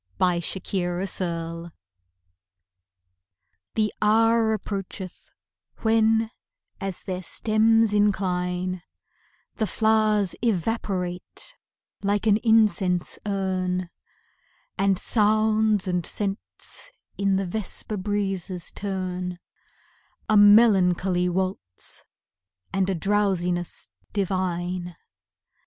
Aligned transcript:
Evening 0.15 0.41
Harmony 0.71 1.71
The 3.75 3.93
hour 4.01 4.51
approacheth, 4.51 5.31
when, 5.83 6.31
as 6.79 7.03
their 7.03 7.21
stems 7.21 7.93
incline, 7.93 8.81
The 9.57 9.67
flowers 9.67 10.33
evaporate 10.41 11.53
like 12.01 12.25
an 12.25 12.37
incense 12.37 13.19
urn, 13.27 13.91
And 14.75 14.97
sounds 14.97 15.87
and 15.87 16.03
scents 16.03 16.91
in 17.19 17.35
the 17.35 17.45
vesper 17.45 17.95
breezes 17.97 18.71
turn; 18.71 19.37
A 20.27 20.35
melancholy 20.35 21.29
waltz 21.29 22.03
and 22.73 22.89
a 22.89 22.95
drowsiness 22.95 23.87
divine. 24.13 24.95